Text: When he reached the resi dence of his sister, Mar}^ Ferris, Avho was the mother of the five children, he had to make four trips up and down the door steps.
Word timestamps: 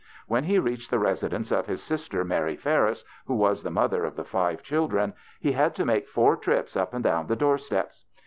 When 0.25 0.45
he 0.45 0.57
reached 0.57 0.89
the 0.89 0.97
resi 0.97 1.29
dence 1.29 1.51
of 1.51 1.67
his 1.67 1.79
sister, 1.83 2.25
Mar}^ 2.25 2.57
Ferris, 2.59 3.03
Avho 3.29 3.35
was 3.37 3.61
the 3.61 3.69
mother 3.69 4.03
of 4.03 4.15
the 4.15 4.23
five 4.23 4.63
children, 4.63 5.13
he 5.39 5.51
had 5.51 5.75
to 5.75 5.85
make 5.85 6.07
four 6.07 6.35
trips 6.35 6.75
up 6.75 6.95
and 6.95 7.03
down 7.03 7.27
the 7.27 7.35
door 7.35 7.59
steps. 7.59 8.03